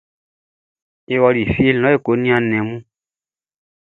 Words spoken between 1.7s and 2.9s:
lɔ be ko niannin nnɛn mun.